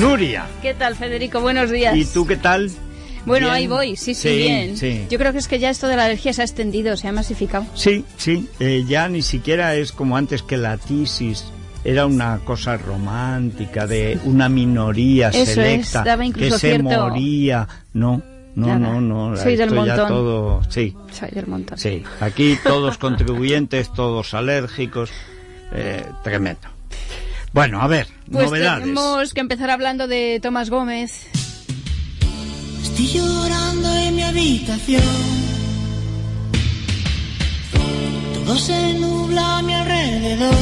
[0.00, 0.46] Nuria.
[0.62, 1.40] ¿Qué tal, Federico?
[1.40, 1.96] Buenos días.
[1.96, 2.70] ¿Y tú qué tal?
[3.24, 3.56] Bueno, Bien.
[3.56, 4.76] ahí voy, sí, sí, Sí, bien.
[4.76, 5.06] sí.
[5.10, 7.12] Yo creo que es que ya esto de la alergia se ha extendido, se ha
[7.12, 7.66] masificado.
[7.74, 11.44] Sí, sí, eh, ya ni siquiera es como antes que la tisis
[11.86, 17.66] era una cosa romántica de una minoría Eso es, selecta daba que se cierto- moría.
[17.94, 18.20] No,
[18.54, 18.78] no, Nada.
[18.78, 19.36] no, no.
[19.36, 20.08] Soy del ya montón.
[20.08, 21.78] todo, sí, Soy del montón.
[21.78, 22.02] sí.
[22.20, 25.10] Aquí todos contribuyentes, todos alérgicos,
[25.72, 26.68] eh, tremendo.
[27.52, 28.84] Bueno, a ver, Pues novedades.
[28.84, 31.26] tenemos que empezar hablando de Tomás Gómez.
[32.82, 35.02] Estoy llorando en mi habitación.
[38.34, 40.54] Todo se nubla a mi alrededor.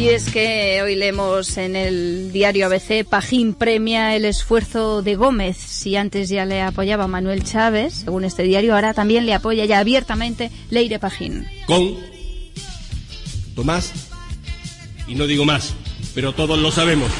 [0.00, 5.58] Y es que hoy leemos en el diario ABC, Pajín premia el esfuerzo de Gómez.
[5.58, 9.78] Si antes ya le apoyaba Manuel Chávez, según este diario, ahora también le apoya ya
[9.78, 11.46] abiertamente Leire Pajín.
[11.66, 11.96] con
[13.54, 13.92] Tomás
[15.06, 15.74] y no digo más,
[16.14, 17.10] pero todos lo sabemos.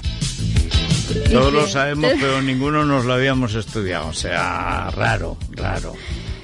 [1.30, 4.08] Todos lo sabemos, pero ninguno nos lo habíamos estudiado.
[4.08, 5.96] O sea, raro, raro.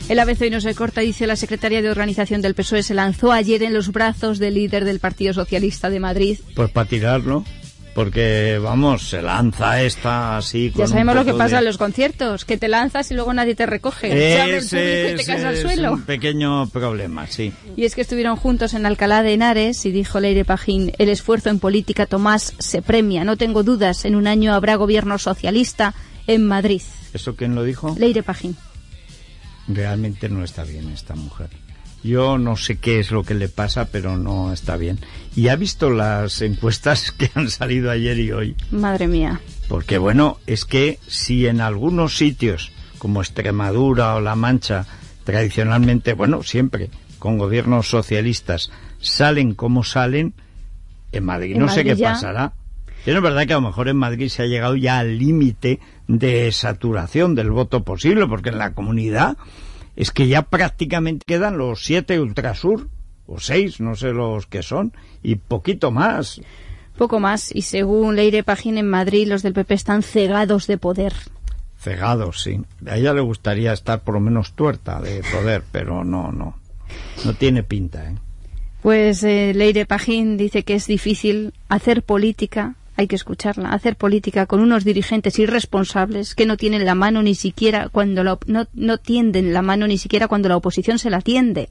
[0.08, 3.32] El ABC hoy no se corta, dice la secretaria de organización del PSOE, se lanzó
[3.32, 6.38] ayer en los brazos del líder del Partido Socialista de Madrid.
[6.54, 7.44] Pues para tirarlo,
[7.92, 10.70] porque vamos, se lanza esta así.
[10.70, 13.34] Con Ya sabemos lo que pasa de- en los conciertos, que te lanzas y luego
[13.34, 14.10] nadie te recoge.
[14.12, 15.92] Se abre el público y te caes al suelo.
[15.94, 17.52] un pequeño problema, sí.
[17.76, 21.50] Y es que estuvieron juntos en Alcalá de Henares y dijo Leire Pajín, el esfuerzo
[21.50, 25.94] en política Tomás se premia, no tengo dudas, en un año habrá gobierno socialista
[26.28, 26.82] en Madrid.
[27.12, 27.96] ¿Eso quién lo dijo?
[27.98, 28.56] Leire Pajín.
[29.68, 31.50] Realmente no está bien esta mujer.
[32.02, 34.98] Yo no sé qué es lo que le pasa, pero no está bien.
[35.34, 38.56] ¿Y ha visto las encuestas que han salido ayer y hoy?
[38.70, 39.40] Madre mía.
[39.68, 44.86] Porque bueno, es que si en algunos sitios como Extremadura o La Mancha,
[45.24, 50.34] tradicionalmente, bueno, siempre con gobiernos socialistas, salen como salen,
[51.12, 52.12] en Madrid En no sé qué ya.
[52.12, 52.52] pasará.
[53.06, 55.78] Pero es verdad que a lo mejor en Madrid se ha llegado ya al límite
[56.08, 59.36] de saturación del voto posible, porque en la comunidad
[59.94, 62.88] es que ya prácticamente quedan los siete Ultrasur,
[63.28, 66.40] o seis, no sé los que son, y poquito más.
[66.98, 67.54] Poco más.
[67.54, 71.12] Y según Leire Pajín, en Madrid los del PP están cegados de poder.
[71.78, 72.60] Cegados, sí.
[72.88, 76.58] A ella le gustaría estar por lo menos tuerta de poder, pero no, no.
[77.24, 78.16] No tiene pinta, ¿eh?
[78.82, 84.46] Pues eh, Leire Pajín dice que es difícil hacer política, hay que escucharla, hacer política
[84.46, 88.98] con unos dirigentes irresponsables que no tienen la mano ni siquiera cuando la, no, no
[88.98, 91.68] tienden la mano ni siquiera cuando la oposición se la tiende.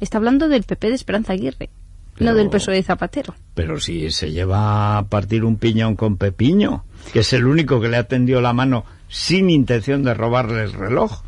[0.00, 1.68] Está hablando del PP de Esperanza Aguirre,
[2.16, 3.34] Pero- no del PSOE de Zapatero.
[3.54, 7.88] Pero si se lleva a partir un piñón con Pepiño, que es el único que
[7.88, 11.22] le ha tendido la mano sin intención de robarle el reloj.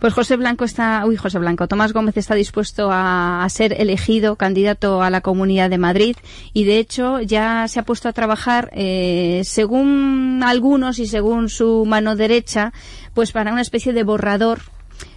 [0.00, 5.02] Pues José Blanco está, uy, José Blanco, Tomás Gómez está dispuesto a, ser elegido candidato
[5.02, 6.16] a la Comunidad de Madrid
[6.54, 11.84] y de hecho ya se ha puesto a trabajar, eh, según algunos y según su
[11.86, 12.72] mano derecha,
[13.12, 14.60] pues para una especie de borrador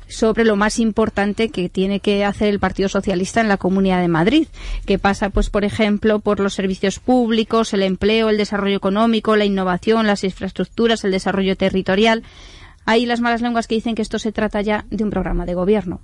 [0.10, 4.08] sobre lo más importante que tiene que hacer el Partido Socialista en la Comunidad de
[4.08, 4.48] Madrid,
[4.86, 9.46] que pasa, pues, por ejemplo, por los servicios públicos, el empleo, el desarrollo económico, la
[9.46, 12.24] innovación, las infraestructuras, el desarrollo territorial.
[12.86, 15.54] Hay las malas lenguas que dicen que esto se trata ya de un programa de
[15.54, 16.02] gobierno.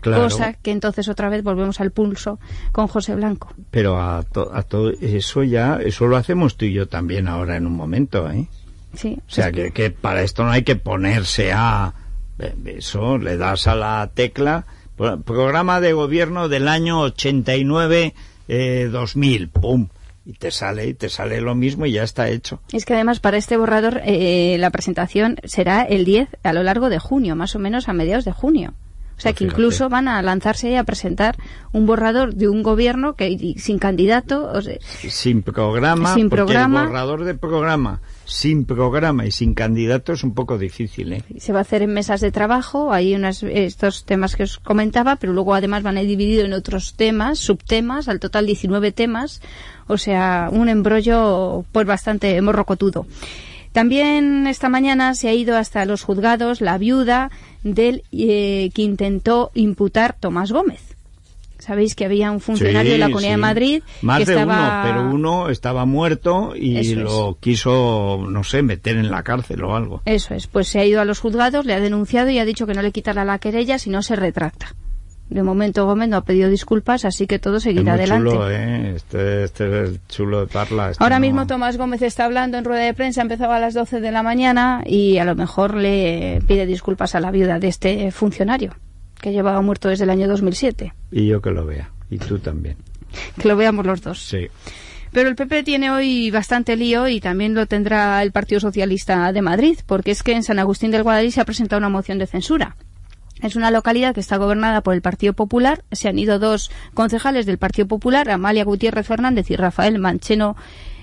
[0.00, 0.24] Claro.
[0.24, 2.38] Cosa que entonces otra vez volvemos al pulso
[2.72, 3.52] con José Blanco.
[3.70, 7.56] Pero a, to- a todo eso ya, eso lo hacemos tú y yo también ahora
[7.56, 8.46] en un momento, ¿eh?
[8.94, 9.18] Sí.
[9.26, 11.92] O sea, que, que para esto no hay que ponerse a...
[12.38, 14.64] eh, Eso, le das a la tecla,
[14.96, 18.14] pro- programa de gobierno del año 89,
[18.48, 19.88] eh, 2000, pum,
[20.26, 22.60] y te sale, y te sale lo mismo y ya está hecho.
[22.72, 26.88] Es que además para este borrador eh, la presentación será el 10 a lo largo
[26.90, 28.74] de junio, más o menos a mediados de junio.
[29.16, 29.54] O sea Pues que fíjate.
[29.62, 31.36] incluso van a lanzarse a presentar
[31.72, 34.44] un borrador de un gobierno que sin candidato.
[34.52, 34.76] o sea,
[35.08, 36.82] Sin programa, Sin porque programa.
[36.82, 41.22] el borrador de programa, sin programa y sin candidato es un poco difícil, ¿eh?
[41.38, 45.16] se va a hacer en mesas de trabajo, hay unas, estos temas que os comentaba,
[45.16, 49.40] pero luego además van a ir dividido en otros temas, subtemas, al total 19 temas,
[49.86, 53.06] o sea, un embrollo pues bastante morrocotudo.
[53.72, 57.30] También esta mañana se ha ido hasta los juzgados la viuda
[57.62, 60.80] del eh, que intentó imputar Tomás Gómez.
[61.58, 63.40] Sabéis que había un funcionario de la Sí, Comunidad de sí.
[63.40, 64.54] Madrid Más que de estaba...
[64.54, 66.96] uno, pero uno estaba muerto y Eso es.
[66.98, 70.00] lo quiso, no sé, meter en la cárcel o algo.
[70.04, 72.66] Eso es, pues se ha ido a los juzgados, le ha denunciado y ha dicho
[72.66, 74.74] que no le quitará la querella si no se retracta.
[75.28, 78.30] De momento Gómez no ha pedido disculpas, así que todo Es seguirá muy adelante.
[78.30, 78.92] chulo, ¿eh?
[78.94, 80.90] Este, este es el chulo de Parla.
[80.92, 83.74] este Ahora no- mismo Tomás Gómez está hablando en rueda de prensa, empezaba a las
[83.74, 87.66] 12 de la mañana y a lo mejor le pide disculpas a la viuda de
[87.68, 88.76] este funcionario,
[89.20, 90.92] que llevaba muerto desde el año 2007.
[91.10, 91.90] Y yo que lo vea.
[92.08, 92.76] Y tú también.
[93.40, 94.22] Que lo veamos los dos.
[94.24, 94.46] Sí.
[95.10, 99.40] Pero el PP tiene hoy bastante lío y también lo tendrá el Partido Socialista de
[99.42, 102.26] Madrid, porque es que en San Agustín del Guadalí se ha presentado una moción de
[102.26, 102.76] censura.
[103.42, 105.84] Es una localidad que está gobernada por el Partido Popular.
[105.92, 110.56] Se han ido dos concejales del Partido Popular, Amalia Gutiérrez Fernández y Rafael Mancheno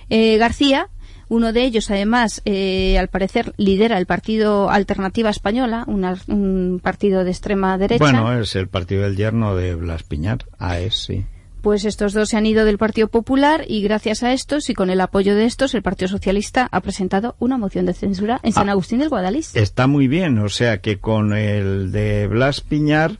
[0.09, 0.89] eh, García.
[1.29, 7.23] Uno de ellos, además, eh, al parecer, lidera el Partido Alternativa Española, una- un partido
[7.23, 8.03] de extrema derecha.
[8.03, 10.39] Bueno, es el partido del yerno de Blas Piñar.
[10.59, 11.25] Ah, es, sí.
[11.63, 14.89] Pues estos dos se han ido del Partido Popular y gracias a estos y con
[14.89, 18.67] el apoyo de estos, el Partido Socialista ha presentado una moción de censura en San
[18.67, 18.73] Ah.
[18.73, 19.55] Agustín del Guadalís.
[19.55, 23.17] Está muy bien, o sea que con el de Blas Piñar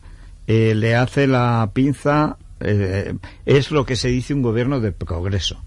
[0.48, 5.63] eh, le hace la pinza, eh, es lo que se dice un gobierno de progreso.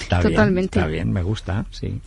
[0.00, 0.78] Está Totalmente.
[0.78, 2.00] Bien, está bien, me gusta, sí.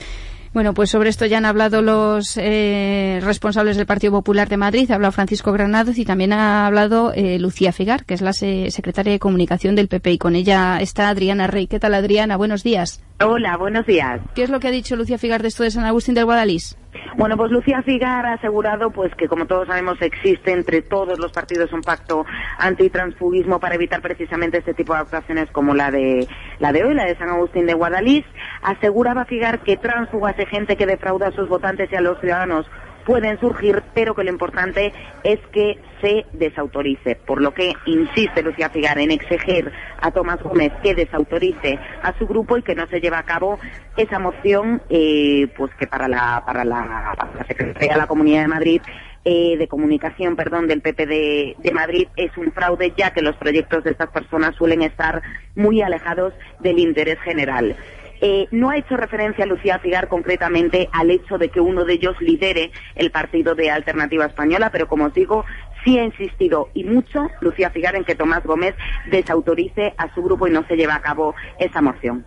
[0.53, 4.89] Bueno, pues sobre esto ya han hablado los eh, responsables del Partido Popular de Madrid,
[4.91, 8.71] ha hablado Francisco Granados y también ha hablado eh, Lucía Figar, que es la se-
[8.71, 11.67] secretaria de Comunicación del PP y con ella está Adriana Rey.
[11.67, 12.37] ¿Qué tal Adriana?
[12.37, 13.01] Buenos días.
[13.19, 14.21] Hola, buenos días.
[14.35, 16.77] ¿Qué es lo que ha dicho Lucía Figar de esto de San Agustín del Guadalís?
[17.17, 21.31] Bueno, pues Lucía Figar ha asegurado pues que como todos sabemos existe entre todos los
[21.31, 22.27] partidos un pacto
[22.59, 26.27] antitransfugismo para evitar precisamente este tipo de actuaciones como la de
[26.59, 28.23] la de hoy, la de San Agustín de Guadalís.
[28.61, 32.67] Aseguraba Figar que tránsfugas y gente que defrauda a sus votantes y a los ciudadanos
[33.07, 34.91] pueden surgir, pero que lo importante
[35.23, 37.15] es que se desautorice.
[37.15, 39.71] Por lo que insiste Lucía Figar en exigir
[40.01, 43.59] a Tomás Gómez que desautorice a su grupo y que no se lleve a cabo
[43.95, 48.47] esa moción, eh, pues que para la, para la, para Secretaría de la Comunidad de
[48.49, 48.81] Madrid
[49.23, 53.35] eh, de comunicación, perdón, del PP de, de Madrid es un fraude, ya que los
[53.35, 55.21] proyectos de estas personas suelen estar
[55.55, 57.75] muy alejados del interés general.
[58.21, 62.15] Eh, no ha hecho referencia Lucía Figar concretamente al hecho de que uno de ellos
[62.19, 65.45] lidere el partido de Alternativa Española, pero como os digo,
[65.83, 68.75] sí ha insistido y mucho Lucía Figar en que Tomás Gómez
[69.11, 72.25] desautorice a su grupo y no se lleve a cabo esa moción.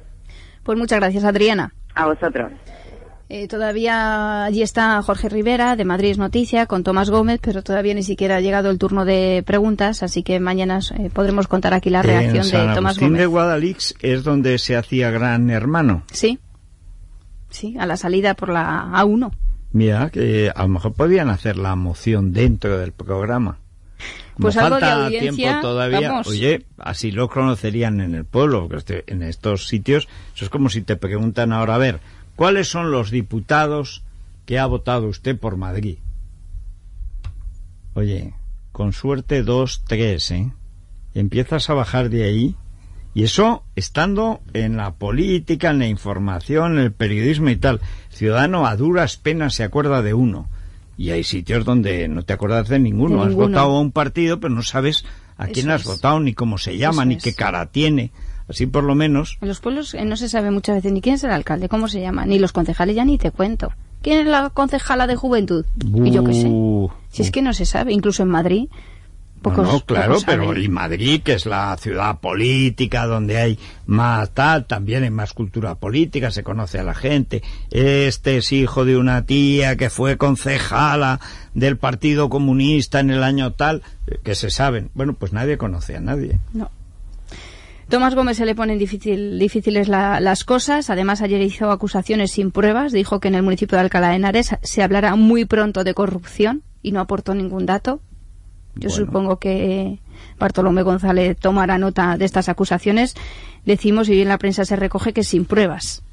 [0.63, 1.73] Pues muchas gracias Adriana.
[1.95, 2.53] A vosotros.
[3.33, 7.95] Eh, todavía allí está Jorge Rivera de Madrid es Noticia con Tomás Gómez, pero todavía
[7.95, 11.91] ni siquiera ha llegado el turno de preguntas, así que mañana eh, podremos contar aquí
[11.91, 13.21] la reacción en San de Tomás Agustín Gómez.
[13.21, 16.03] de Guadalix es donde se hacía Gran Hermano.
[16.11, 16.41] Sí,
[17.51, 19.31] sí, a la salida por la A1.
[19.71, 23.59] Mira, que a lo mejor podían hacer la moción dentro del programa.
[24.35, 26.27] Como Pues algo de falta audiencia, tiempo todavía, vamos.
[26.27, 30.81] oye, así lo conocerían en el pueblo, porque en estos sitios, eso es como si
[30.83, 32.01] te preguntan ahora, a ver,
[32.41, 34.03] ¿cuáles son los diputados
[34.47, 35.99] que ha votado usted por Madrid?
[37.93, 38.33] Oye,
[38.73, 40.51] con suerte dos, tres, ¿eh?
[41.15, 42.57] Empiezas a bajar de ahí,
[43.13, 47.83] y eso estando en la política, en la información, en el periodismo y tal.
[48.09, 50.49] Ciudadano a duras penas se acuerda de uno.
[50.97, 53.17] Y hay sitios donde no te acuerdas de ninguno.
[53.17, 53.49] De Has ninguno.
[53.49, 55.05] votado a un partido, pero no sabes
[55.37, 55.87] a quién Eso has es.
[55.89, 58.13] votado, ni cómo se llama, Eso ni qué cara tiene.
[58.51, 59.39] Así por lo menos.
[59.41, 61.87] En los pueblos eh, no se sabe muchas veces ni quién es el alcalde, cómo
[61.87, 63.73] se llama, ni los concejales ya ni te cuento.
[64.03, 65.65] ¿Quién es la concejala de juventud?
[65.79, 66.49] Y yo qué sé.
[66.49, 68.69] Uh, Si es que no se sabe, incluso en Madrid.
[69.43, 74.31] Pocos, no, claro, pocos pero y Madrid, que es la ciudad política donde hay más
[74.33, 77.43] tal, también hay más cultura política, se conoce a la gente.
[77.71, 81.21] Este es hijo de una tía que fue concejala
[81.55, 84.91] del Partido Comunista en el año tal, eh, que se saben.
[84.93, 86.39] Bueno, pues nadie conoce a nadie.
[86.53, 86.71] No.
[87.91, 90.91] Tomás Gómez se le ponen difícil, difíciles la- las cosas.
[90.91, 92.93] Además, ayer hizo acusaciones sin pruebas.
[92.93, 96.63] Dijo que en el municipio de Alcalá de Henares se hablará muy pronto de corrupción
[96.83, 98.01] y no aportó ningún dato.
[98.77, 98.95] Yo Bueno.
[99.07, 99.99] supongo que
[100.39, 103.17] Bartolomé González tomará nota de estas acusaciones.
[103.67, 106.05] Decimos, y bien la prensa se recoge, que sin pruebas.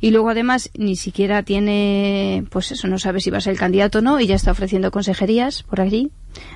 [0.00, 3.58] Y luego además ni siquiera tiene, pues eso, no sabe si va a ser el
[3.58, 6.10] candidato o no y ya está ofreciendo consejerías por allí.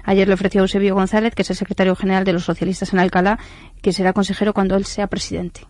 [0.05, 2.99] Ayer le ofreció a Eusebio González, que es el secretario general de los socialistas en
[2.99, 3.39] Alcalá,
[3.83, 5.63] que será consejero cuando él sea presidente.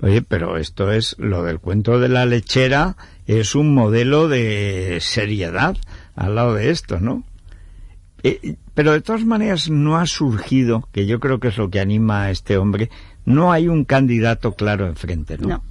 [0.00, 2.96] Oye, pero esto es lo del cuento de la lechera,
[3.26, 5.76] es un modelo de seriedad
[6.16, 7.22] al lado de esto, ¿no?
[8.24, 11.80] Eh, pero de todas maneras no ha surgido, que yo creo que es lo que
[11.80, 12.90] anima a este hombre,
[13.24, 15.48] no hay un candidato claro enfrente, ¿no?
[15.48, 15.62] No.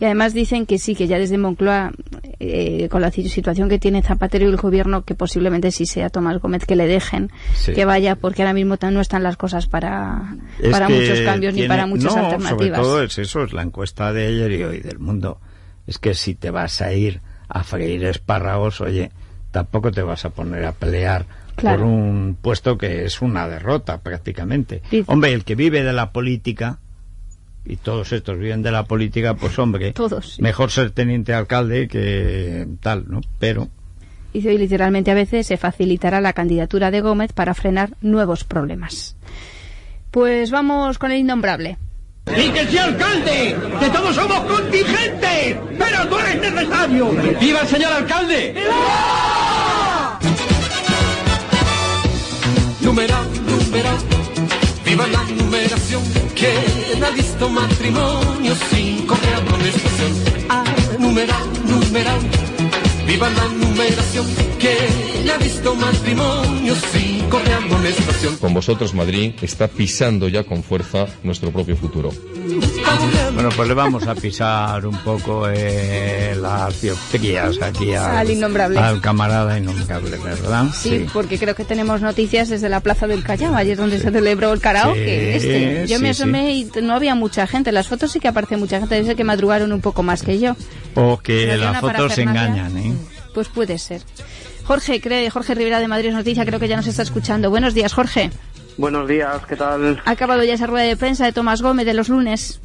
[0.00, 1.92] Y además dicen que sí, que ya desde Moncloa,
[2.38, 6.38] eh, con la situación que tiene Zapatero y el gobierno, que posiblemente sí sea Tomás
[6.40, 7.72] Gómez que le dejen Sí.
[7.72, 11.66] que vaya, porque ahora mismo no están las cosas para, Es para muchos cambios ni
[11.68, 12.58] para muchas no, alternativas.
[12.58, 15.38] Sobre todo es eso, es la encuesta de ayer y hoy del mundo.
[15.86, 19.10] Es que si te vas a ir a freír espárragos, oye,
[19.50, 21.78] tampoco te vas a poner a pelear Claro.
[21.78, 24.80] por un puesto que es una derrota prácticamente.
[25.06, 26.78] Hombre, el que vive de la política,
[27.70, 30.42] y todos estos viven de la política, pues hombre, Todos, sí.
[30.42, 33.20] mejor ser teniente alcalde que tal, ¿no?
[33.38, 33.68] Pero
[34.32, 39.16] Y hoy literalmente a veces se facilitará la candidatura de Gómez para frenar nuevos problemas.
[40.10, 41.78] Pues vamos con el innombrable.
[42.36, 43.56] ¡Y que sea alcalde!
[43.80, 45.56] ¡Que todos somos contingentes!
[45.78, 47.10] ¡Pero tú eres necesario!
[47.40, 48.54] ¡Viva el señor alcalde!
[52.82, 53.96] Numeral, numeral,
[54.90, 56.02] viva la numeración.
[56.34, 60.12] ¿Quién ha visto matrimonio sin correa amonestación?
[60.48, 60.64] Ah,
[60.98, 62.20] numeral, numeral,
[63.10, 64.26] viva la numeración.
[64.60, 68.36] ¿Quién ha visto matrimonio sin amonestación?
[68.36, 72.10] Con vosotros Madrid está pisando ya con fuerza nuestro propio futuro.
[73.34, 78.78] bueno, pues le vamos a pisar un poco eh, las dioptrías aquí al, Al innombrable.
[78.78, 80.66] al camarada innombrable, ¿verdad?
[80.72, 84.52] Sí, porque creo que tenemos noticias desde la Plaza del Callao, ayer donde se celebró
[84.52, 85.40] el karaoke.
[85.40, 85.86] Sí, este.
[85.88, 87.72] Yo sí, me asomé y no había mucha gente.
[87.72, 88.94] Las fotos sí que aparece mucha gente.
[88.94, 90.56] Debe ser que madrugaron un poco más que yo.
[90.94, 92.94] O que Pero las fotos engañan, ¿eh?
[93.34, 94.02] Pues puede ser.
[94.64, 97.50] Jorge, cree, Jorge Rivera de Madrid Noticia, creo que ya nos está escuchando.
[97.50, 98.30] Buenos días, Jorge.
[98.76, 100.00] Buenos días, ¿qué tal?
[100.04, 102.60] Ha acabado ya esa rueda de prensa de Tomás Gómez de los lunes.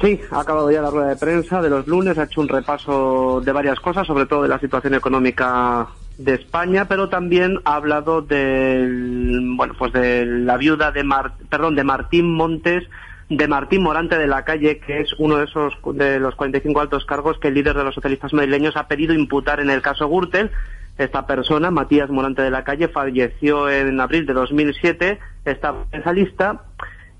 [0.00, 3.42] Sí, ha acabado ya la rueda de prensa de los lunes, ha hecho un repaso
[3.44, 8.22] de varias cosas, sobre todo de la situación económica de España, pero también ha hablado
[8.22, 12.84] del, bueno, pues de la viuda de Mar- perdón, de Martín Montes,
[13.30, 17.04] de Martín Morante de la Calle, que es uno de esos de los 45 altos
[17.04, 20.50] cargos que el líder de los socialistas madrileños ha pedido imputar en el caso Gürtel.
[20.98, 26.12] Esta persona, Matías Morante de la Calle, falleció en abril de 2007, estaba en esa
[26.12, 26.64] lista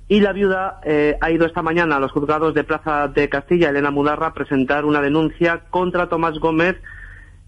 [0.09, 3.71] y la viuda eh, ha ido esta mañana a los juzgados de Plaza de Castilla,
[3.71, 6.77] Elena Mudarra, a presentar una denuncia contra Tomás Gómez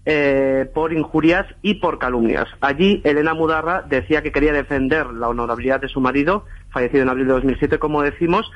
[0.05, 2.47] eh, por injurias y por calumnias.
[2.59, 7.27] Allí, Elena Mudarra decía que quería defender la honorabilidad de su marido, fallecido en abril
[7.27, 8.51] de 2007, como decimos,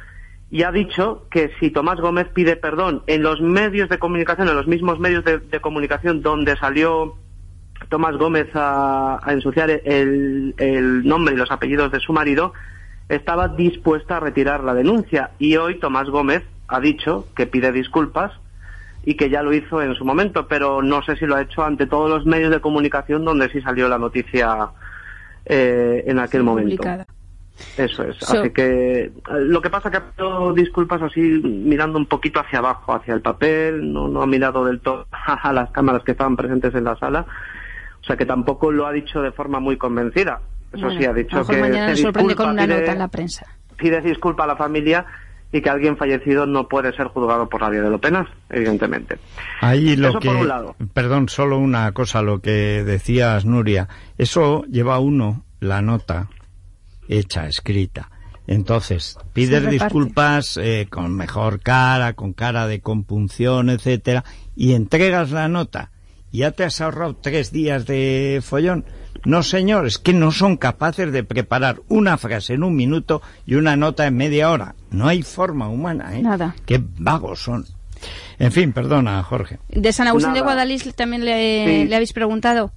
[0.52, 4.56] y ha dicho que si Tomás Gómez pide perdón en los medios de comunicación, en
[4.56, 7.16] los mismos medios de, comunicación donde salió
[7.90, 12.54] Tomás Gómez a, ensuciar el nombre y los apellidos de su marido,
[13.10, 15.32] estaba dispuesta a retirar la denuncia.
[15.40, 18.32] Y hoy Tomás Gómez ha dicho que pide disculpas
[19.10, 21.64] y que ya lo hizo en su momento, pero no sé si lo ha hecho
[21.64, 24.68] ante todos los medios de comunicación donde sí salió la noticia
[25.46, 26.76] eh, en aquel momento.
[26.76, 27.06] Publicada.
[27.78, 28.18] Eso es.
[28.18, 32.42] So- Así que eh, lo que pasa que ha pedido disculpas así mirando un poquito
[32.42, 36.12] hacia abajo, hacia el papel, no, no ha mirado del todo a las cámaras que
[36.12, 37.26] estaban presentes en la sala.
[38.02, 40.42] O sea que tampoco lo ha dicho de forma muy convencida.
[40.74, 42.52] Eso Bueno, sí, ha a dicho lo mejor que mañana se nos sorprende disculpa, con
[42.54, 43.46] una pide- nota en la prensa.
[43.78, 45.06] pide disculpa a la familia
[45.52, 49.18] y que alguien fallecido no puede ser juzgado por la vía de lo penal, evidentemente.
[49.62, 50.76] Ahí lo Eso que, por un lado.
[50.94, 53.88] perdón, solo una cosa, lo que decías, Nuria.
[54.18, 56.30] Eso lleva uno la nota
[57.08, 58.10] hecha, escrita.
[58.48, 64.24] Entonces, pides disculpas eh, con mejor cara, con cara de compunción, etcétera,
[64.56, 65.92] y entregas la nota.
[66.32, 68.86] Ya te has ahorrado tres días de follón.
[69.26, 73.76] No, señores, que no son capaces de preparar una frase en un minuto y una
[73.76, 74.76] nota en media hora.
[74.92, 76.22] No hay forma humana, ¿eh?
[76.22, 76.56] Nada.
[76.66, 77.66] Qué vagos son.
[78.40, 79.58] En fin, perdona, Jorge.
[79.70, 80.54] De San Agustín de Nada.
[80.54, 81.90] Guadalís también le, Sí.
[81.90, 82.72] le habéis preguntado.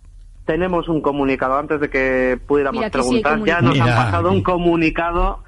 [0.47, 3.45] Tenemos un comunicado antes de que pudiéramos Mira, sí preguntar.
[3.45, 5.45] ya nos han pasado un comunicado,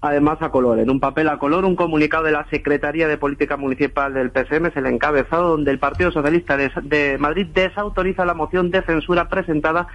[0.00, 3.56] además a color, en un papel a color, un comunicado de la Secretaría de Política
[3.58, 8.34] Municipal del PSM, es el encabezado, donde el Partido Socialista de, de Madrid desautoriza la
[8.34, 9.86] moción de censura presentada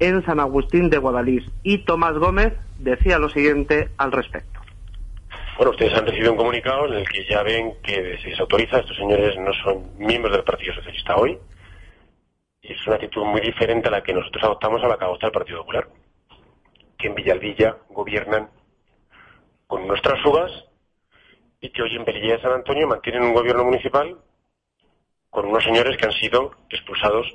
[0.00, 1.44] en San Agustín de Guadalís.
[1.62, 4.60] Y Tomás Gómez decía lo siguiente al respecto.
[5.56, 8.78] Bueno, ustedes han recibido un comunicado en el que ya ven que se desautoriza.
[8.78, 11.38] Estos señores no son miembros del Partido Socialista hoy.
[12.62, 15.32] Es una actitud muy diferente a la que nosotros adoptamos a la que adopta el
[15.32, 15.88] Partido Popular.
[16.96, 18.48] Que en Villalvilla gobiernan
[19.66, 20.50] con nuestras fugas
[21.60, 24.16] y que hoy en Pelilla de San Antonio mantienen un gobierno municipal
[25.28, 27.26] con unos señores que han sido expulsados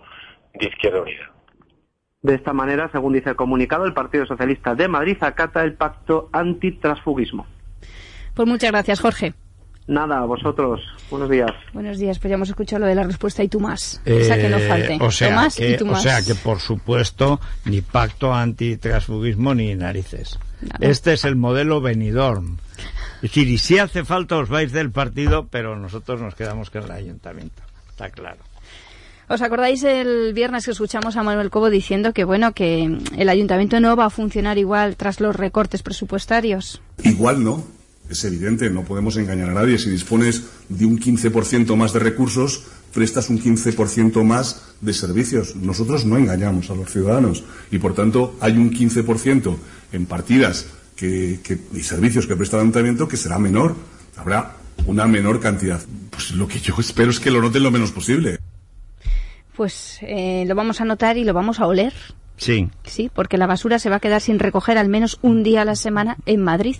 [0.53, 1.34] de Izquierda Unida.
[2.25, 6.27] De esta manera, según dice el comunicado, el Partido Socialista de Madrid acata el pacto
[6.32, 7.46] antitransfugismo.
[8.34, 9.36] Pues muchas gracias, Jorge.
[9.86, 10.82] Nada, a vosotros.
[11.12, 11.51] Buenos días.
[11.72, 14.01] Buenos días, pues ya hemos escuchado lo de la respuesta y tú más.
[14.05, 14.96] Esa que no falte.
[14.96, 19.53] Eh, o, sea Tomás que, y tú o sea que, por supuesto, ni pacto antitransfugismo
[19.53, 20.39] ni narices.
[20.62, 20.79] Nada.
[20.82, 22.58] Este es el modelo Benidorm.
[23.17, 26.86] Es decir, y si hace falta os vais del partido, pero nosotros nos quedamos con
[26.86, 27.62] el ayuntamiento.
[27.91, 28.39] Está claro.
[29.27, 33.79] ¿Os acordáis el viernes que escuchamos a Manuel Cobo diciendo que bueno que el ayuntamiento
[33.79, 36.79] no va a funcionar igual tras los recortes presupuestarios?
[37.03, 37.65] Igual no,
[38.10, 39.79] es evidente, no podemos engañar a nadie.
[39.79, 42.63] Si dispones de un 15% más de recursos,
[42.94, 45.55] prestas un 15% más de servicios.
[45.55, 49.55] Nosotros no engañamos a los ciudadanos y, por tanto, hay un 15%
[49.91, 53.75] en partidas que, que- y servicios que presta el ayuntamiento que será menor.
[54.17, 54.55] Habrá
[54.86, 55.82] una menor cantidad.
[56.12, 58.38] Pues lo que yo espero es que lo noten lo menos posible.
[59.55, 61.93] Pues eh, lo vamos a notar y lo vamos a oler,
[62.38, 62.67] Sí.
[62.83, 65.65] sí, porque la basura se va a quedar sin recoger al menos un día a
[65.65, 66.75] la semana en Madrid.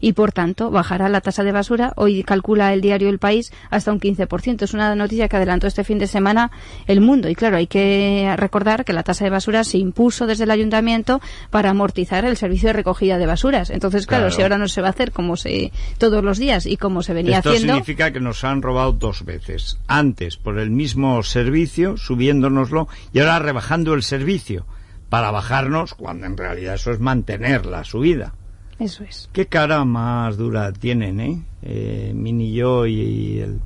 [0.00, 1.92] Y por tanto bajará la tasa de basura.
[1.96, 4.62] Hoy calcula el diario El País hasta un 15%.
[4.62, 6.50] Es una noticia que adelantó este fin de semana
[6.86, 7.28] El Mundo.
[7.28, 11.20] Y claro, hay que recordar que la tasa de basura se impuso desde el ayuntamiento
[11.50, 13.70] para amortizar el servicio de recogida de basuras.
[13.70, 14.36] Entonces, claro, Claro.
[14.36, 17.12] si ahora no se va a hacer como se todos los días y como se
[17.14, 17.74] venía Esto haciendo.
[17.74, 19.78] significa que nos han robado dos veces.
[19.86, 24.66] Antes por el mismo servicio, subiéndonoslo, y ahora rebajando el servicio
[25.08, 28.34] para bajarnos, cuando en realidad eso es mantener la subida.
[28.78, 29.30] Eso es.
[29.32, 31.42] Qué cara más dura tienen, ¿eh?
[31.62, 33.60] eh Mini yo y el.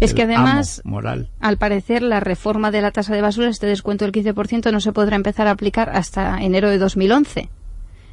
[0.00, 1.28] Es el que además, amo moral.
[1.40, 4.92] al parecer, la reforma de la tasa de basura, este descuento del 15%, no se
[4.92, 7.50] podrá empezar a aplicar hasta enero de 2011.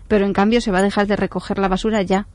[0.07, 2.27] Pero en cambio se va a dejar de recoger la basura ya.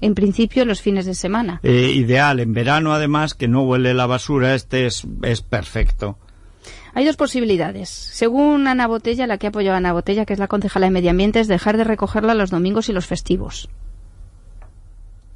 [0.00, 1.60] En principio, los fines de semana.
[1.62, 6.16] Eh, ideal en verano, además, que no huele la basura, este es, es perfecto.
[6.94, 7.88] Hay dos posibilidades.
[7.88, 11.10] Según Ana Botella, la que apoyó a Ana Botella, que es la concejala de Medio
[11.10, 13.68] Ambiente, es dejar de recogerla los domingos y los festivos.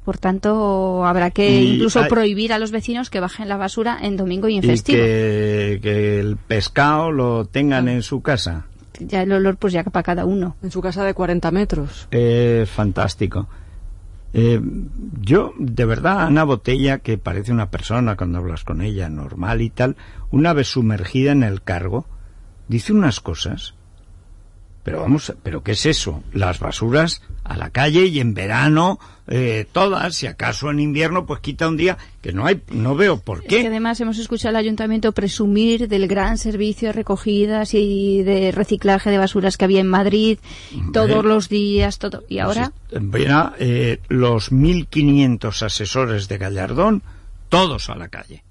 [0.03, 3.97] Por tanto, habrá que Y incluso hay- prohibir a los vecinos que bajen la basura
[4.01, 4.99] en domingo y en Y festivo.
[4.99, 8.65] que, que el pescado lo tengan en su casa.
[8.99, 10.55] Ya el olor, pues ya para cada uno.
[10.61, 12.07] En su casa de 40 metros.
[12.11, 13.47] Eh, fantástico.
[14.37, 14.61] Eh,
[15.21, 19.69] yo, de verdad, Ana Botella, que parece una persona cuando hablas con ella normal y
[19.69, 19.95] tal,
[20.35, 22.05] una vez sumergida en el cargo,
[22.67, 23.73] dice unas cosas.
[24.83, 26.23] Pero vamos, ¿pero qué es eso?
[26.33, 31.39] Las basuras a la calle y en verano eh, todas, si acaso en invierno pues
[31.39, 33.67] quita un día, que no hay, no veo por Es que qué.
[33.67, 39.17] además hemos escuchado al ayuntamiento presumir del gran servicio de recogidas y de reciclaje de
[39.17, 40.37] basuras que había en Madrid
[40.91, 42.23] todos los días, todo.
[42.27, 47.03] Y ahora, Mira, eh, los 1.500 asesores de Gallardón,
[47.47, 48.43] todos a la calle.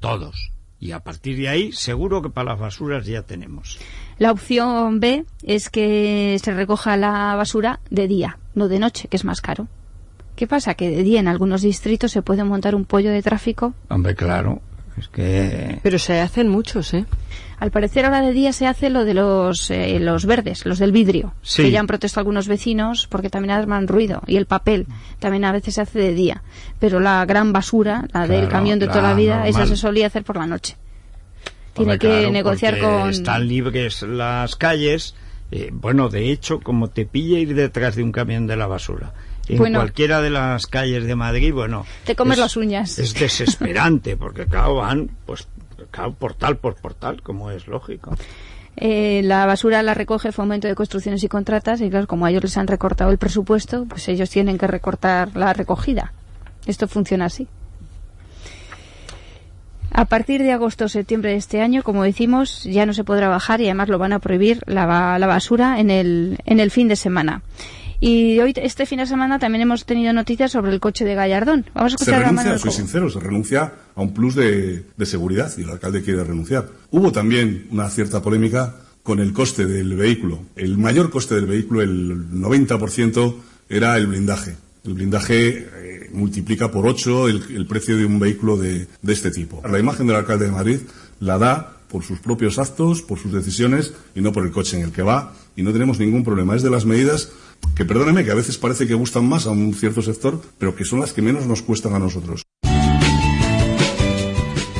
[0.00, 0.50] Todos.
[0.82, 3.78] Y a partir de ahí, seguro que para las basuras ya tenemos.
[4.18, 9.16] la opción B es que se recoja la basura de día, no de noche, que
[9.16, 9.68] es más caro.
[10.34, 10.74] ¿Qué pasa?
[10.74, 13.74] Que de día en algunos distritos se puede montar un pollo de tráfico.
[13.90, 14.60] Hombre, claro.
[14.98, 15.78] Es que.
[15.82, 17.04] Pero se hacen muchos, ¿eh?
[17.58, 20.90] Al parecer ahora de día se hace lo de los, eh, los verdes, los del
[20.90, 21.62] vidrio, Sí.
[21.62, 24.20] que ya han protestado algunos vecinos porque también arman ruido.
[24.26, 24.86] Y el papel
[25.20, 26.42] también a veces se hace de día.
[26.80, 30.24] Pero la gran basura, la del camión de toda la vida, esa se solía hacer
[30.24, 30.76] por la noche.
[31.72, 33.08] Tiene Hombre, que claro, negociar con...
[33.10, 35.14] Están libres las calles.
[35.52, 39.12] eh, bueno, de hecho, como te pilla ir detrás de un camión de la basura.
[39.48, 39.78] En Bueno.
[39.80, 41.84] cualquiera de las calles de Madrid, bueno.
[42.04, 42.98] Te comes es- las uñas.
[42.98, 45.46] Es desesperante, porque claro, van, pues,
[45.90, 48.16] claro, portal por portal, como es lógico.
[48.76, 52.42] Eh, la basura la recoge Fomento de Construcciones y Contratas y claro, como a ellos
[52.44, 56.12] les han recortado el presupuesto, pues ellos tienen que recortar la recogida.
[56.66, 57.48] Esto funciona así.
[59.94, 63.28] A partir de agosto o septiembre de este año, como decimos, ya no se podrá
[63.28, 66.88] bajar y además lo van a prohibir la, la basura en el, en el fin
[66.88, 67.42] de semana.
[68.04, 71.66] Y hoy, este fin de semana, también hemos tenido noticias sobre el coche de Gallardón.
[71.72, 74.84] Vamos a Se escuchar a renuncia, Manuel soy sincero, se renuncia a un plus de,
[74.96, 76.68] de seguridad y el alcalde quiere renunciar.
[76.90, 80.40] Hubo también una cierta polémica con el coste del vehículo.
[80.56, 83.36] El mayor coste del vehículo, el 90%,
[83.68, 84.56] era el blindaje.
[84.84, 89.30] El blindaje eh, multiplica por 8 el, el precio de un vehículo de, de este
[89.30, 89.62] tipo.
[89.70, 90.80] La imagen del alcalde de Madrid
[91.20, 94.82] la da por sus propios actos, por sus decisiones y no por el coche en
[94.82, 95.34] el que va.
[95.54, 96.56] Y no tenemos ningún problema.
[96.56, 97.30] Es de las medidas
[97.74, 100.84] que, perdóneme, que a veces parece que gustan más a un cierto sector, pero que
[100.84, 102.42] son las que menos nos cuestan a nosotros.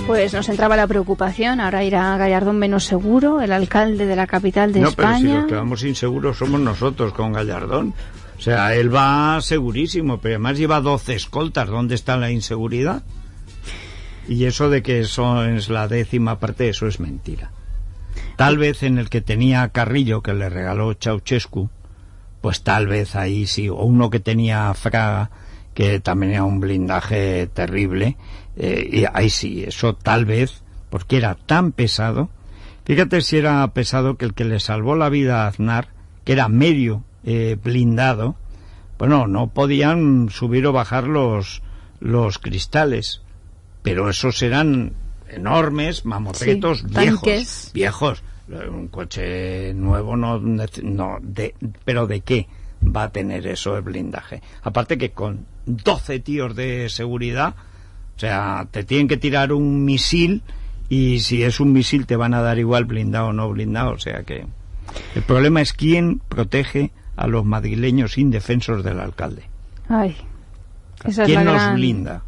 [0.07, 4.73] Pues nos entraba la preocupación, ahora irá Gallardón menos seguro, el alcalde de la capital
[4.73, 5.41] de no, pero si España.
[5.41, 7.95] los que vamos inseguros somos nosotros con Gallardón.
[8.37, 11.69] O sea, él va segurísimo, pero además lleva 12 escoltas.
[11.69, 13.05] ¿Dónde está la inseguridad?
[14.27, 17.53] Y eso de que eso es la décima parte, eso es mentira.
[18.37, 21.71] Tal vez en el que tenía Carrillo, que le regaló Ceausescu,
[22.43, 25.31] pues tal vez ahí sí, o uno que tenía Fraga,
[25.73, 28.19] que también era un blindaje terrible,
[28.57, 32.29] eh, y ahí sí, eso tal vez, porque era tan pesado,
[32.85, 35.89] fíjate si era pesado que el que le salvó la vida a Aznar,
[36.25, 38.37] que era medio eh, blindado,
[38.99, 41.63] bueno, no podían subir o bajar los,
[42.01, 43.23] los cristales,
[43.83, 44.95] pero esos eran
[45.29, 48.23] enormes, mamotretos, Sí, viejos, viejos.
[48.49, 52.49] Un coche nuevo no, no de, pero de qué
[52.85, 54.43] va a tener eso el blindaje.
[54.63, 57.55] Aparte que con 12 tíos de seguridad,
[58.17, 60.43] o sea, te tienen que tirar un misil
[60.89, 63.99] y si es un misil te van a dar igual blindado o no blindado, o
[63.99, 64.45] sea que
[65.15, 69.45] el problema es quién protege a los madrileños indefensos del alcalde.
[69.89, 70.17] Ay,
[71.05, 72.23] esa ¿Quién nos gran- blinda?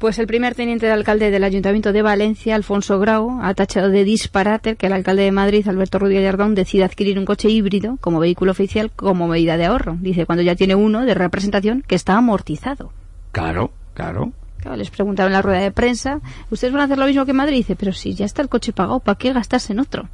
[0.00, 4.02] Pues el primer teniente de alcalde del Ayuntamiento de Valencia, Alfonso Grau, ha tachado de
[4.02, 8.18] disparate que el alcalde de Madrid, Alberto Ruiz Gallardón, decida adquirir un coche híbrido como
[8.18, 9.98] vehículo oficial como medida de ahorro.
[10.00, 12.94] Dice, cuando ya tiene uno de representación que está amortizado.
[13.30, 14.32] Claro, claro.
[14.56, 17.34] Claro, les preguntaron en la rueda de prensa, ¿ustedes van a hacer lo mismo que
[17.34, 17.58] Madrid?
[17.58, 20.08] Dice, pero si ya está el coche pagado, ¿para qué gastarse en otro?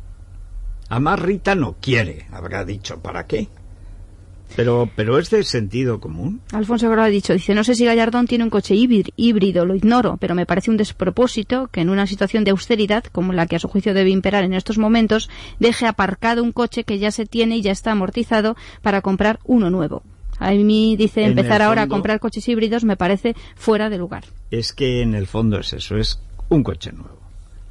[0.88, 3.46] Además Rita no quiere, habrá dicho, ¿para qué?
[4.54, 6.40] Pero, pero es de sentido común.
[6.52, 9.74] Alfonso Grau ha dicho, dice, no sé si Gallardón tiene un coche híbrid- híbrido, lo
[9.74, 13.56] ignoro, pero me parece un despropósito que en una situación de austeridad, como la que
[13.56, 15.28] a su juicio debe imperar en estos momentos,
[15.58, 19.68] deje aparcado un coche que ya se tiene y ya está amortizado para comprar uno
[19.70, 20.02] nuevo.
[20.38, 24.24] A mí, dice, En empezar ahora a comprar coches híbridos me parece fuera de lugar.
[24.50, 27.16] Es que en el fondo es eso, es un coche nuevo.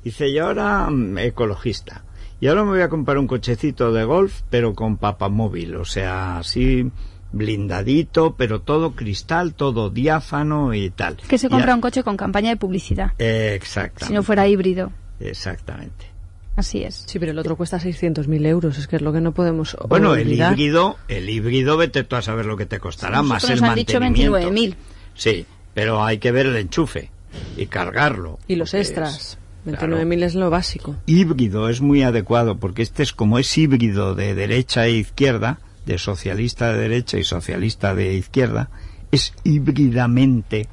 [0.03, 2.03] Dice, yo ahora mm, ecologista.
[2.41, 6.37] Y ahora me voy a comprar un cochecito de golf, pero con papamóvil, o sea,
[6.39, 6.91] así
[7.31, 11.17] blindadito, pero todo cristal, todo diáfano y tal.
[11.17, 14.13] Que se compra un coche con campaña de publicidad, Eh, si Exactamente.
[14.15, 14.91] no fuera híbrido.
[15.19, 16.07] Exactamente.
[16.55, 17.03] Así es.
[17.07, 20.15] Sí, pero el otro cuesta 600.000 euros, es que es lo que no podemos Bueno,
[20.15, 23.69] el híbrido, el híbrido, vete tú a saber lo que te costará, más el nos
[23.69, 24.49] han dicho mantenimiento.
[24.51, 24.75] 29.000.
[25.13, 27.11] Sí, pero hay que ver el enchufe
[27.57, 28.39] y cargarlo.
[28.47, 29.17] Y los extras.
[29.17, 30.95] es- 29.000 es lo básico.
[31.06, 35.97] híbrido es muy adecuado porque este es como es híbrido de derecha e izquierda, de
[35.97, 38.69] socialista de derecha y socialista de izquierda,
[39.12, 40.67] es híbridamente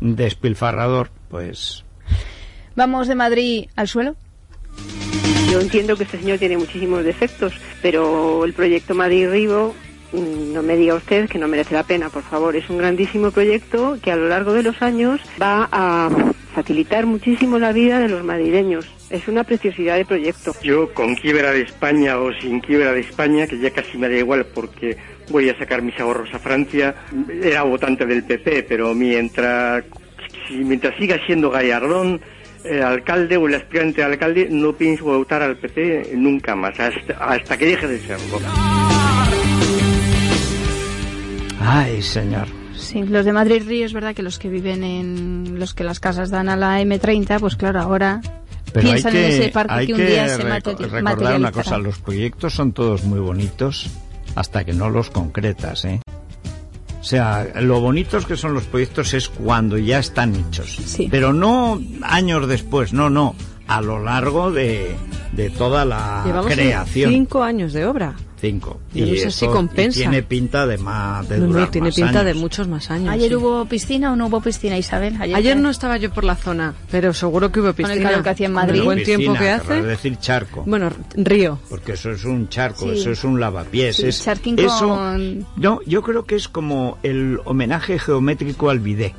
[0.00, 1.84] despilfarrador, pues
[2.76, 4.16] Vamos de Madrid al suelo.
[5.50, 10.76] Yo entiendo que este señor tiene muchísimos defectos, pero el proyecto Madrid-Rivo, mm, no me
[10.76, 12.56] diga usted que no merece la pena, por favor.
[12.56, 16.08] Es un grandísimo proyecto que a lo largo de los años va a
[16.54, 18.86] facilitar muchísimo la vida de los madrileños.
[19.10, 20.52] Es una preciosidad de proyecto.
[20.62, 24.16] Yo con quiebra de España o sin quiebra de España, que ya casi me da
[24.16, 24.96] igual porque
[25.28, 26.94] voy a sacar mis ahorros a Francia,
[27.42, 29.84] era votante del PP, pero mientras,
[30.50, 32.20] mientras siga siendo Gallardón
[32.64, 37.56] el alcalde o el aspirante alcalde, no pienso votar al PP nunca más, hasta, hasta
[37.56, 38.40] que deje de serlo.
[41.60, 42.46] Ay, señor.
[42.76, 45.98] Sí, los de Madrid Río es verdad que los que viven en los que las
[46.00, 48.20] casas dan a la M30, pues claro, ahora
[48.72, 50.88] Pero hay piensan que, en ese parque hay que un que día se reco- materi-
[50.90, 53.88] recordar una cosa, los proyectos son todos muy bonitos
[54.34, 56.00] hasta que no los concretas, ¿eh?
[57.00, 60.78] O sea, lo bonitos que son los proyectos es cuando ya están hechos.
[61.10, 63.34] Pero no años después, no, no.
[63.68, 64.94] A lo largo de,
[65.32, 67.10] de toda la Llevamos creación.
[67.10, 68.14] cinco años de obra.
[68.38, 68.78] Cinco.
[68.94, 69.98] No sé si eso- compensa.
[69.98, 71.26] y tiene pinta de más.
[71.28, 72.42] De No, no, durar tiene más pinta de años.
[72.42, 73.08] muchos más años.
[73.08, 73.34] Ayer sí.
[73.34, 75.16] hubo piscina o no hubo piscina, Isabel.
[75.20, 78.10] Ayer, Ayer no estaba yo por la zona, pero seguro que hubo Con el piscina.
[78.10, 78.80] calor que hacía en Madrid.
[78.80, 79.82] El buen tiempo Piscina, que querrás hace.
[79.82, 80.62] decir charco.
[80.66, 81.58] Bueno, río.
[81.70, 82.98] Porque eso es un charco, Sí.
[83.00, 83.96] eso es un lavapiés.
[83.96, 88.80] Sí, es, charquín eso, con- No, yo creo que es como el homenaje geométrico al
[88.80, 89.14] bidet.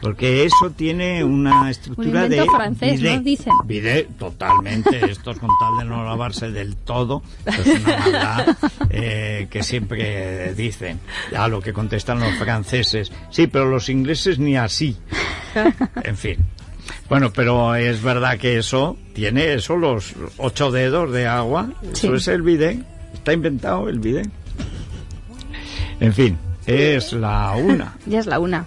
[0.00, 3.16] Porque eso tiene una estructura Un de francés, bidet.
[3.16, 3.22] ¿no?
[3.22, 3.52] Dicen.
[3.64, 5.10] Bidet, totalmente.
[5.10, 7.22] Esto es con tal de no lavarse del todo.
[7.46, 8.56] Es una maldad
[8.90, 11.00] eh, que siempre dicen.
[11.36, 13.10] A lo que contestan los franceses.
[13.30, 14.96] Sí, pero los ingleses ni así.
[16.02, 16.36] En fin.
[17.08, 21.70] Bueno, pero es verdad que eso tiene eso, los ocho dedos de agua.
[21.92, 22.78] Eso es el bidet.
[23.12, 24.28] Está inventado el bidet.
[26.00, 27.96] En fin, es la una.
[28.06, 28.66] Ya es la una.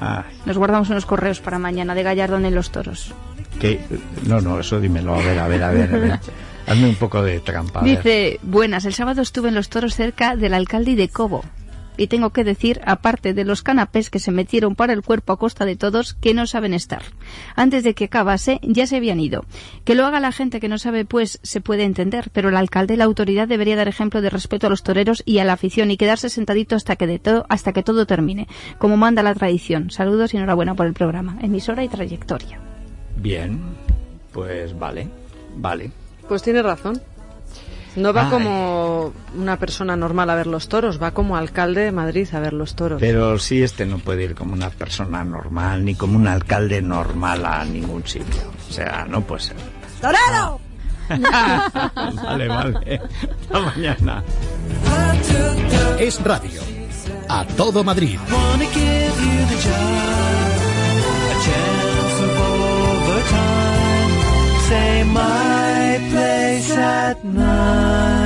[0.00, 3.14] Ay, Nos guardamos unos correos para mañana de Gallardón en los toros.
[3.60, 3.80] que,
[4.26, 5.14] no, no, eso dímelo.
[5.14, 5.94] A ver, a ver, a ver.
[5.94, 6.20] A ver.
[6.66, 7.82] Hazme un poco de trampa.
[7.82, 11.44] Dice, buenas, el sábado estuve en los toros cerca del alcalde de Cobo.
[11.96, 15.38] Y tengo que decir, aparte de los canapés que se metieron para el cuerpo a
[15.38, 17.02] costa de todos, que no saben estar.
[17.54, 19.44] Antes de que acabase, ya se habían ido.
[19.84, 22.94] Que lo haga la gente que no sabe, pues se puede entender, pero el alcalde
[22.94, 25.90] y la autoridad debería dar ejemplo de respeto a los toreros y a la afición
[25.90, 29.90] y quedarse sentadito hasta que, de todo, hasta que todo termine, como manda la tradición.
[29.90, 31.38] Saludos y enhorabuena por el programa.
[31.42, 32.58] Emisora y trayectoria.
[33.16, 33.60] Bien,
[34.32, 35.08] pues vale,
[35.56, 35.90] vale.
[36.28, 37.00] Pues tiene razón.
[37.96, 38.30] No va Ay.
[38.30, 42.52] como una persona normal a ver los toros, va como alcalde de Madrid a ver
[42.52, 43.00] los toros.
[43.00, 47.46] Pero sí, este no puede ir como una persona normal, ni como un alcalde normal
[47.46, 48.42] a ningún sitio.
[48.68, 49.56] O sea, no puede ser.
[50.00, 50.60] ¡Torero!
[52.24, 53.00] vale, vale.
[53.42, 54.24] Hasta mañana.
[55.98, 56.60] Es radio.
[57.28, 58.18] A todo Madrid.
[64.68, 65.63] Say my
[65.98, 68.23] place at nine.